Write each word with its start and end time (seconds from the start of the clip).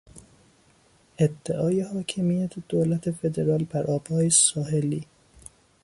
ادعای 1.19 1.81
حاکمیت 1.81 2.53
دولت 2.69 3.11
فدرال 3.11 3.63
بر 3.63 3.83
آبهای 3.83 4.29
ساحلی 4.29 5.07